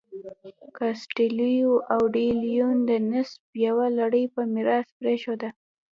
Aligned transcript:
کاسټیلو 0.77 1.71
او 1.93 2.01
ډي 2.13 2.27
لیون 2.43 2.75
د 2.89 2.91
نسب 3.11 3.41
یوه 3.67 3.85
لړۍ 3.99 4.25
په 4.33 4.41
میراث 4.53 4.87
پرېښوده. 4.99 5.49